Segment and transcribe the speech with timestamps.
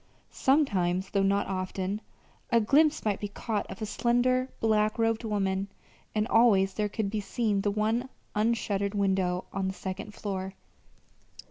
[0.31, 2.01] Sometimes, though not often,
[2.49, 5.67] a glimpse might be caught of a slender, black robed woman,
[6.15, 10.55] and always there could be seen the one unshuttered window on the second floor.